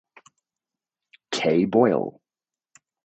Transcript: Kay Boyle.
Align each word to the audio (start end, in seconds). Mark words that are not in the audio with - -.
Kay 1.29 1.65
Boyle. 1.65 2.19